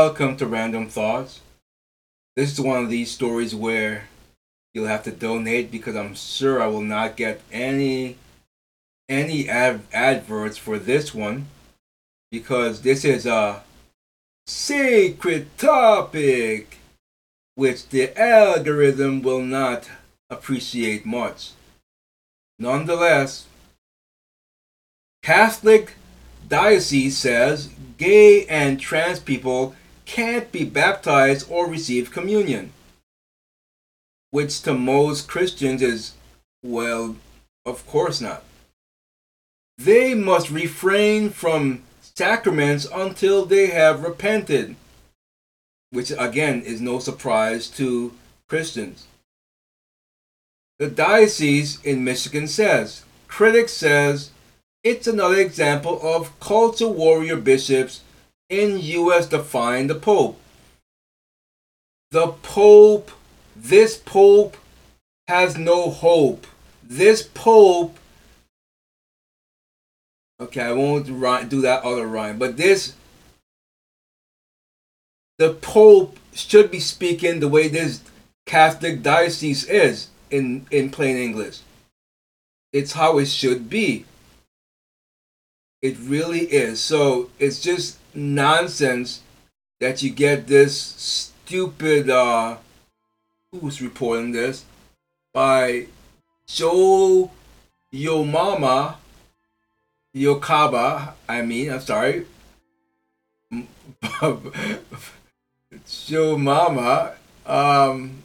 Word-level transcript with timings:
Welcome 0.00 0.36
to 0.36 0.46
Random 0.46 0.88
Thoughts. 0.88 1.40
This 2.36 2.52
is 2.52 2.60
one 2.60 2.84
of 2.84 2.88
these 2.88 3.10
stories 3.10 3.52
where 3.52 4.04
you'll 4.72 4.86
have 4.86 5.02
to 5.02 5.10
donate 5.10 5.72
because 5.72 5.96
I'm 5.96 6.14
sure 6.14 6.62
I 6.62 6.68
will 6.68 6.82
not 6.82 7.16
get 7.16 7.40
any 7.50 8.16
any 9.08 9.48
ad- 9.48 9.80
adverts 9.92 10.56
for 10.56 10.78
this 10.78 11.12
one 11.12 11.46
because 12.30 12.82
this 12.82 13.04
is 13.04 13.26
a 13.26 13.64
secret 14.46 15.58
topic 15.58 16.78
which 17.56 17.88
the 17.88 18.16
algorithm 18.16 19.20
will 19.20 19.42
not 19.42 19.90
appreciate 20.30 21.04
much. 21.04 21.50
Nonetheless, 22.56 23.46
Catholic 25.24 25.94
Diocese 26.48 27.18
says 27.18 27.70
gay 27.98 28.46
and 28.46 28.78
trans 28.78 29.18
people 29.18 29.74
can't 30.08 30.50
be 30.50 30.64
baptized 30.64 31.46
or 31.50 31.68
receive 31.68 32.10
communion. 32.10 32.72
Which 34.30 34.62
to 34.62 34.74
most 34.74 35.28
Christians 35.28 35.82
is, 35.82 36.14
well, 36.64 37.16
of 37.64 37.86
course 37.86 38.20
not. 38.20 38.42
They 39.76 40.14
must 40.14 40.50
refrain 40.50 41.30
from 41.30 41.82
sacraments 42.00 42.86
until 42.92 43.44
they 43.44 43.68
have 43.68 44.02
repented. 44.02 44.74
Which 45.90 46.10
again 46.10 46.62
is 46.62 46.80
no 46.80 46.98
surprise 46.98 47.68
to 47.70 48.12
Christians. 48.48 49.06
The 50.78 50.88
diocese 50.88 51.80
in 51.82 52.02
Michigan 52.02 52.48
says, 52.48 53.04
critics 53.28 53.72
says 53.72 54.30
it's 54.82 55.06
another 55.06 55.40
example 55.40 56.00
of 56.02 56.38
culture 56.40 56.88
warrior 56.88 57.36
bishops 57.36 58.00
in 58.48 58.78
US 58.78 59.26
defying 59.26 59.86
the 59.86 59.94
Pope. 59.94 60.40
The 62.10 62.28
Pope, 62.42 63.10
this 63.54 63.96
Pope 63.98 64.56
has 65.26 65.58
no 65.58 65.90
hope. 65.90 66.46
This 66.82 67.22
Pope, 67.22 67.98
okay, 70.40 70.62
I 70.62 70.72
won't 70.72 71.06
do 71.06 71.60
that 71.60 71.82
other 71.82 72.06
rhyme, 72.06 72.38
but 72.38 72.56
this, 72.56 72.94
the 75.36 75.52
Pope 75.52 76.18
should 76.32 76.70
be 76.70 76.80
speaking 76.80 77.40
the 77.40 77.48
way 77.48 77.68
this 77.68 78.02
Catholic 78.46 79.02
diocese 79.02 79.64
is 79.64 80.08
in, 80.30 80.66
in 80.70 80.90
plain 80.90 81.16
English. 81.16 81.60
It's 82.72 82.92
how 82.92 83.18
it 83.18 83.26
should 83.26 83.68
be. 83.68 84.06
It 85.80 85.96
really 86.00 86.40
is. 86.40 86.80
So 86.80 87.30
it's 87.38 87.60
just 87.60 87.98
nonsense 88.14 89.22
that 89.80 90.02
you 90.02 90.10
get 90.10 90.46
this 90.46 90.78
stupid 90.80 92.10
uh 92.10 92.56
who's 93.52 93.80
reporting 93.80 94.32
this 94.32 94.64
by 95.32 95.86
Joe 96.46 97.30
Yomama 97.92 98.96
Yokaba, 100.14 101.12
I 101.28 101.42
mean, 101.42 101.70
I'm 101.70 101.80
sorry. 101.80 102.26
Joe 106.06 106.38
Mama, 106.38 107.14
um, 107.46 108.22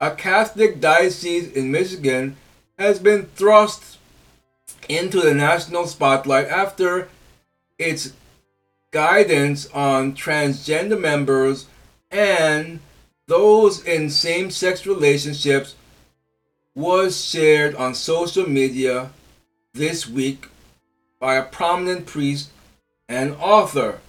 a 0.00 0.10
Catholic 0.12 0.80
diocese 0.80 1.50
in 1.52 1.70
Michigan 1.72 2.36
has 2.78 2.98
been 2.98 3.26
thrust 3.34 3.98
into 4.88 5.20
the 5.20 5.34
national 5.34 5.86
spotlight 5.86 6.48
after 6.48 7.08
its 7.78 8.12
guidance 8.90 9.68
on 9.70 10.14
transgender 10.14 10.98
members 10.98 11.66
and 12.10 12.80
those 13.26 13.84
in 13.84 14.08
same 14.08 14.50
sex 14.50 14.86
relationships 14.86 15.74
was 16.74 17.24
shared 17.24 17.74
on 17.74 17.94
social 17.94 18.48
media 18.48 19.10
this 19.72 20.06
week 20.06 20.48
by 21.18 21.34
a 21.36 21.42
prominent 21.42 22.06
priest 22.06 22.50
and 23.08 23.34
author. 23.40 24.00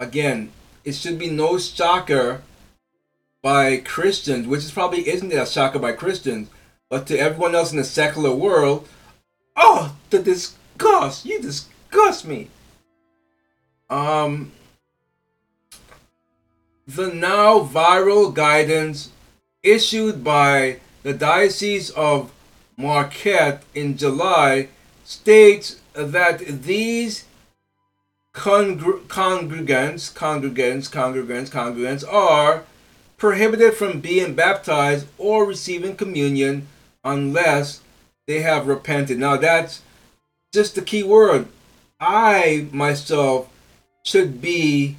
Again, 0.00 0.50
it 0.84 0.94
should 0.94 1.18
be 1.18 1.30
no 1.30 1.58
shocker 1.58 2.42
by 3.42 3.76
Christians, 3.76 4.46
which 4.46 4.64
is 4.64 4.70
probably 4.70 5.08
isn't 5.08 5.32
a 5.32 5.46
shocker 5.46 5.78
by 5.78 5.92
Christians, 5.92 6.48
but 6.88 7.06
to 7.06 7.18
everyone 7.18 7.54
else 7.54 7.70
in 7.70 7.78
the 7.78 7.84
secular 7.84 8.34
world, 8.34 8.88
Oh, 9.56 9.96
the 10.10 10.18
disgust! 10.18 11.24
You 11.24 11.40
disgust 11.40 12.26
me. 12.26 12.50
Um, 13.88 14.52
the 16.86 17.08
now 17.08 17.60
viral 17.60 18.32
guidance 18.32 19.10
issued 19.62 20.22
by 20.22 20.80
the 21.02 21.12
Diocese 21.12 21.90
of 21.90 22.32
Marquette 22.76 23.62
in 23.74 23.96
July 23.96 24.68
states 25.04 25.80
that 25.94 26.40
these 26.40 27.24
congr- 28.34 29.00
congregants, 29.06 30.12
congregants, 30.12 30.90
congregants, 30.90 31.50
congregants 31.50 32.04
are 32.12 32.64
prohibited 33.16 33.74
from 33.74 34.00
being 34.00 34.34
baptized 34.34 35.06
or 35.16 35.46
receiving 35.46 35.96
communion 35.96 36.68
unless 37.02 37.80
they 38.26 38.42
have 38.42 38.66
repented. 38.66 39.18
Now 39.18 39.36
that's 39.36 39.82
just 40.52 40.74
the 40.74 40.82
key 40.82 41.02
word. 41.02 41.48
I 42.00 42.68
myself 42.72 43.48
should 44.04 44.40
be 44.40 44.96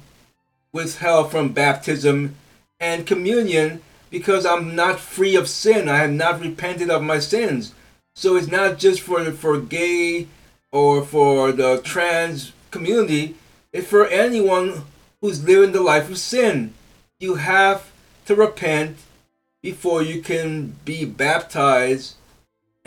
withheld 0.72 1.30
from 1.30 1.52
baptism 1.52 2.34
and 2.80 3.06
communion 3.06 3.80
because 4.10 4.46
I'm 4.46 4.74
not 4.74 5.00
free 5.00 5.36
of 5.36 5.48
sin. 5.48 5.88
I 5.88 5.98
have 5.98 6.12
not 6.12 6.40
repented 6.40 6.90
of 6.90 7.02
my 7.02 7.18
sins. 7.18 7.74
So 8.14 8.36
it's 8.36 8.48
not 8.48 8.78
just 8.78 9.00
for 9.00 9.24
for 9.32 9.60
gay 9.60 10.26
or 10.72 11.04
for 11.04 11.52
the 11.52 11.80
trans 11.84 12.52
community. 12.70 13.36
It's 13.72 13.88
for 13.88 14.06
anyone 14.06 14.82
who's 15.20 15.44
living 15.44 15.72
the 15.72 15.82
life 15.82 16.10
of 16.10 16.18
sin. 16.18 16.74
You 17.20 17.34
have 17.36 17.90
to 18.26 18.34
repent 18.34 18.96
before 19.62 20.02
you 20.02 20.22
can 20.22 20.76
be 20.84 21.04
baptized 21.04 22.14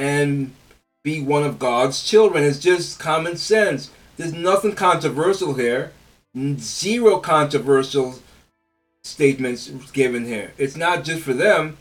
and 0.01 0.51
be 1.03 1.21
one 1.21 1.43
of 1.43 1.59
God's 1.59 2.01
children. 2.01 2.43
It's 2.43 2.57
just 2.57 2.99
common 2.99 3.37
sense. 3.37 3.91
There's 4.17 4.33
nothing 4.33 4.73
controversial 4.73 5.53
here. 5.53 5.91
Zero 6.57 7.19
controversial 7.19 8.15
statements 9.03 9.69
given 9.91 10.25
here. 10.25 10.53
It's 10.57 10.75
not 10.75 11.03
just 11.03 11.21
for 11.21 11.33
them. 11.33 11.77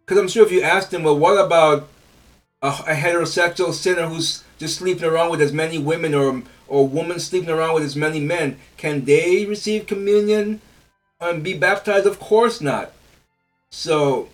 Because 0.00 0.18
I'm 0.18 0.28
sure 0.28 0.46
if 0.46 0.52
you 0.52 0.62
ask 0.62 0.90
them, 0.90 1.02
well, 1.02 1.18
what 1.18 1.44
about 1.44 1.88
a, 2.62 2.68
a, 2.68 2.94
heterosexual 2.94 3.72
sinner 3.72 4.06
who's 4.06 4.44
just 4.58 4.76
sleeping 4.76 5.04
around 5.04 5.30
with 5.30 5.40
as 5.40 5.52
many 5.52 5.78
women 5.78 6.14
or 6.14 6.42
or 6.68 6.86
women 6.86 7.18
sleeping 7.18 7.50
around 7.50 7.74
with 7.74 7.82
as 7.82 7.96
many 7.96 8.20
men? 8.20 8.58
Can 8.76 9.04
they 9.04 9.46
receive 9.46 9.88
communion 9.88 10.60
and 11.20 11.42
be 11.42 11.54
baptized? 11.58 12.06
Of 12.06 12.20
course 12.20 12.60
not. 12.60 12.92
So 13.70 14.28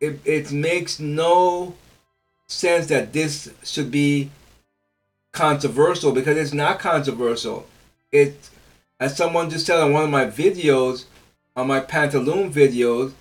it, 0.00 0.20
it 0.24 0.50
makes 0.50 0.98
no 0.98 1.74
sense 2.54 2.86
that 2.86 3.12
this 3.12 3.50
should 3.62 3.90
be 3.90 4.30
controversial 5.32 6.12
because 6.12 6.36
it's 6.36 6.54
not 6.54 6.78
controversial. 6.78 7.66
It, 8.12 8.48
as 9.00 9.16
someone 9.16 9.50
just 9.50 9.66
said 9.66 9.80
on 9.80 9.92
one 9.92 10.04
of 10.04 10.10
my 10.10 10.26
videos, 10.26 11.04
on 11.56 11.66
my 11.66 11.80
pantaloon 11.80 12.52
videos, 12.52 13.12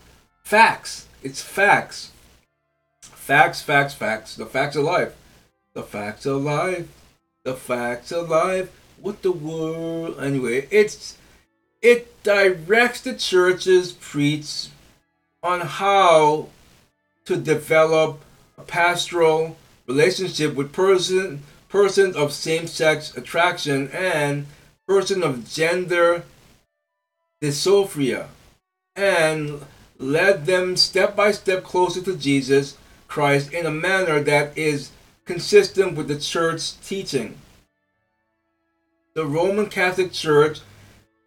facts. 0.43 1.07
It's 1.21 1.41
facts. 1.41 2.11
Facts, 3.01 3.61
facts, 3.61 3.93
facts. 3.93 4.35
The 4.35 4.45
facts 4.45 4.75
of 4.75 4.83
life. 4.83 5.15
The 5.73 5.83
facts 5.83 6.25
of 6.25 6.43
life. 6.43 6.87
The 7.43 7.55
facts 7.55 8.11
of 8.11 8.29
life. 8.29 8.71
What 9.01 9.21
the 9.21 9.31
world? 9.31 10.17
Anyway, 10.19 10.67
it's 10.71 11.17
it 11.81 12.23
directs 12.23 13.01
the 13.01 13.13
church's 13.13 13.91
preach 13.91 14.69
on 15.43 15.59
how 15.59 16.47
to 17.25 17.35
develop 17.35 18.21
pastoral 18.61 19.57
relationship 19.87 20.53
with 20.55 20.71
person 20.71 21.43
persons 21.69 22.15
of 22.15 22.31
same-sex 22.31 23.17
attraction 23.17 23.89
and 23.89 24.45
person 24.87 25.23
of 25.23 25.49
gender 25.49 26.23
dysphoria 27.41 28.27
and 28.95 29.59
led 29.97 30.45
them 30.45 30.77
step 30.77 31.15
by 31.15 31.31
step 31.31 31.63
closer 31.63 32.01
to 32.01 32.15
Jesus 32.15 32.77
Christ 33.07 33.51
in 33.51 33.65
a 33.65 33.71
manner 33.71 34.19
that 34.21 34.55
is 34.57 34.91
consistent 35.25 35.95
with 35.95 36.07
the 36.07 36.19
church's 36.19 36.73
teaching. 36.83 37.37
The 39.15 39.25
Roman 39.25 39.67
Catholic 39.67 40.11
Church 40.11 40.61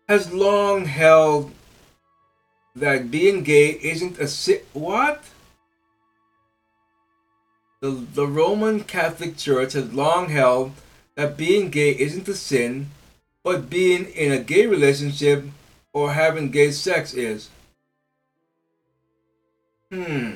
has 0.09 0.33
long 0.33 0.85
held 0.85 1.53
that 2.75 3.11
being 3.11 3.43
gay 3.43 3.71
isn't 3.71 4.19
a. 4.21 4.61
What? 4.73 5.25
The, 7.87 7.93
the 7.93 8.27
Roman 8.27 8.81
Catholic 8.81 9.37
Church 9.37 9.75
has 9.75 9.95
long 9.95 10.31
held 10.31 10.73
that 11.15 11.37
being 11.37 11.71
gay 11.71 11.93
isn't 11.93 12.27
a 12.27 12.35
sin, 12.35 12.91
but 13.45 13.71
being 13.71 14.07
in 14.07 14.33
a 14.33 14.43
gay 14.43 14.67
relationship 14.67 15.45
or 15.93 16.15
having 16.15 16.51
gay 16.51 16.73
sex 16.73 17.15
is. 17.15 17.49
Hmm. 19.93 20.33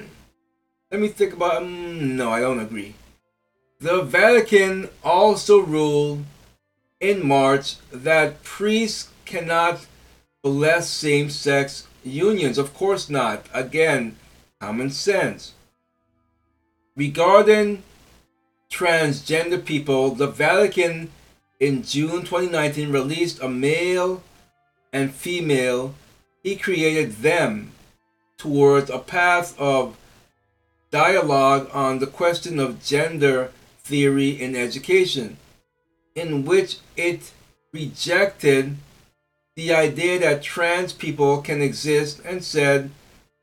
Let 0.93 1.01
me 1.01 1.09
think 1.09 1.33
about. 1.33 1.57
Um, 1.57 2.17
no, 2.17 2.31
I 2.31 2.39
don't 2.39 2.61
agree. 2.61 2.95
The 3.81 4.03
Vatican 4.03 4.89
also 5.03 5.59
ruled 5.59 6.25
in 7.01 7.27
March 7.27 7.79
that 7.91 8.45
priests 8.45 9.09
cannot 9.25 9.89
bless 10.45 10.89
same 10.89 11.31
sex 11.31 11.89
unions. 12.05 12.59
Of 12.59 12.75
course 12.75 13.11
not. 13.11 13.47
Again, 13.53 14.15
common 14.61 14.91
sense. 14.91 15.55
Regarding 17.01 17.83
transgender 18.71 19.65
people, 19.65 20.15
the 20.15 20.27
Vatican 20.27 21.11
in 21.59 21.83
June 21.83 22.27
2019 22.27 22.93
released 22.93 23.41
a 23.41 23.49
male 23.49 24.23
and 24.93 25.11
female. 25.11 25.95
He 26.43 26.57
created 26.57 27.23
them 27.23 27.73
towards 28.37 28.91
a 28.91 28.99
path 28.99 29.59
of 29.59 29.97
dialogue 30.91 31.71
on 31.73 32.01
the 32.01 32.07
question 32.07 32.61
of 32.61 32.85
gender 32.85 33.51
theory 33.79 34.29
in 34.29 34.55
education, 34.55 35.39
in 36.15 36.45
which 36.45 36.81
it 36.99 37.33
rejected 37.73 38.77
the 39.57 39.73
idea 39.73 40.19
that 40.19 40.43
trans 40.43 40.93
people 40.93 41.41
can 41.41 41.63
exist 41.63 42.21
and 42.27 42.45
said 42.45 42.91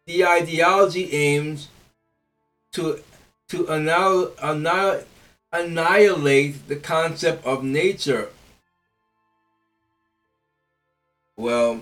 the 0.05 0.23
ideology 0.23 1.11
aims 1.11 1.69
to 2.73 3.01
to 3.49 3.65
annihil, 3.67 4.33
annihil, 4.41 5.03
annihilate 5.51 6.67
the 6.67 6.75
concept 6.75 7.45
of 7.45 7.63
nature. 7.63 8.29
Well, 11.35 11.81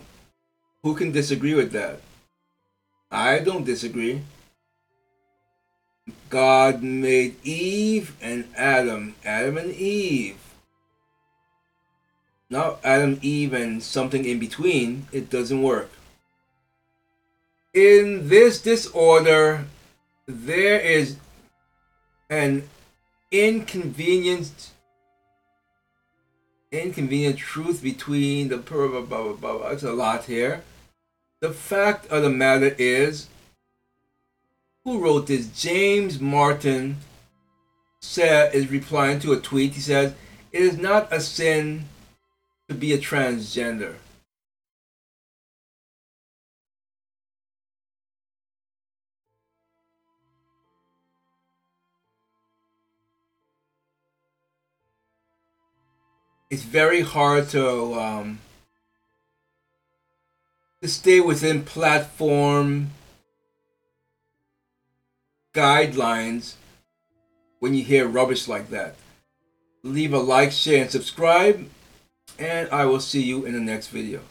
who 0.83 0.95
can 0.95 1.11
disagree 1.11 1.53
with 1.53 1.71
that? 1.71 1.99
I 3.09 3.39
don't 3.39 3.65
disagree. 3.65 4.21
God 6.29 6.83
made 6.83 7.43
Eve 7.43 8.15
and 8.21 8.45
Adam, 8.55 9.15
Adam 9.23 9.57
and 9.57 9.73
Eve. 9.73 10.37
Not 12.49 12.79
Adam, 12.83 13.17
Eve, 13.21 13.53
and 13.53 13.81
something 13.81 14.25
in 14.25 14.37
between. 14.37 15.07
It 15.11 15.29
doesn't 15.29 15.63
work. 15.63 15.89
In 17.73 18.29
this 18.29 18.61
disorder, 18.61 19.65
there 20.27 20.79
is 20.79 21.17
an 22.29 22.67
inconvenient 23.31 24.71
inconvenient 26.71 27.37
truth 27.37 27.81
between 27.81 28.49
the 28.49 28.57
blah 28.57 28.87
blah 28.87 29.01
blah 29.01 29.33
blah 29.33 29.57
blah. 29.57 29.67
It's 29.69 29.83
a 29.83 29.93
lot 29.93 30.25
here. 30.25 30.63
The 31.41 31.51
fact 31.51 32.07
of 32.07 32.23
the 32.23 32.29
matter 32.29 32.75
is, 32.77 33.27
who 34.83 34.99
wrote 34.99 35.27
this? 35.27 35.47
James 35.47 36.19
Martin 36.19 36.97
said 38.01 38.53
is 38.53 38.69
replying 38.69 39.19
to 39.19 39.33
a 39.33 39.39
tweet. 39.39 39.73
He 39.73 39.81
says, 39.81 40.13
"It 40.51 40.61
is 40.61 40.77
not 40.77 41.11
a 41.11 41.19
sin 41.19 41.85
to 42.67 42.75
be 42.75 42.93
a 42.93 42.97
transgender." 42.97 43.95
It's 56.49 56.63
very 56.63 57.01
hard 57.01 57.49
to 57.49 57.93
um, 57.95 58.39
to 60.81 60.87
stay 60.87 61.19
within 61.19 61.63
platform 61.63 62.91
guidelines 65.53 66.55
when 67.59 67.73
you 67.73 67.83
hear 67.83 68.07
rubbish 68.07 68.47
like 68.47 68.69
that. 68.69 68.95
Leave 69.83 70.13
a 70.13 70.19
like, 70.19 70.51
share, 70.51 70.81
and 70.81 70.91
subscribe, 70.91 71.67
and 72.39 72.69
I 72.69 72.85
will 72.85 72.99
see 72.99 73.23
you 73.23 73.45
in 73.45 73.53
the 73.53 73.59
next 73.59 73.87
video. 73.87 74.21